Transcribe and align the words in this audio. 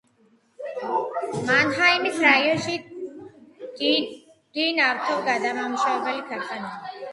მანჰაიმის 1.49 2.17
რაიონში 2.23 2.79
დიდი 3.83 4.67
ნავთობგადასამუშავებელი 4.81 6.29
ქარხანაა. 6.35 6.93